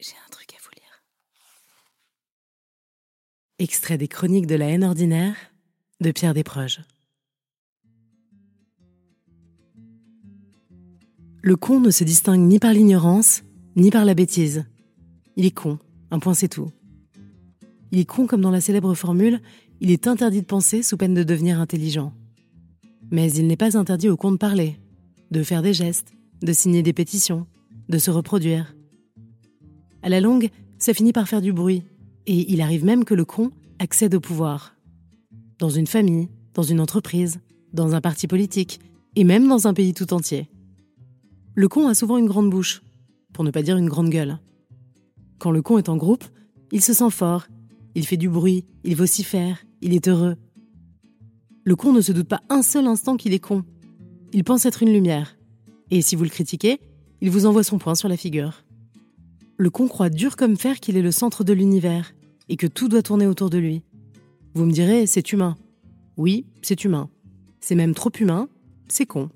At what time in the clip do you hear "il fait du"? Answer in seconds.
47.94-48.28